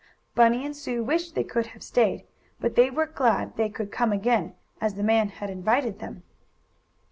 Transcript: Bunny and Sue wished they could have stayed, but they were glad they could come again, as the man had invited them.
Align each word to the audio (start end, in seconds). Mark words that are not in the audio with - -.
Bunny 0.33 0.65
and 0.65 0.75
Sue 0.75 1.03
wished 1.03 1.35
they 1.35 1.43
could 1.43 1.67
have 1.67 1.83
stayed, 1.83 2.25
but 2.59 2.73
they 2.73 2.89
were 2.89 3.05
glad 3.05 3.55
they 3.55 3.69
could 3.69 3.91
come 3.91 4.11
again, 4.11 4.55
as 4.81 4.95
the 4.95 5.03
man 5.03 5.29
had 5.29 5.51
invited 5.51 5.99
them. 5.99 6.23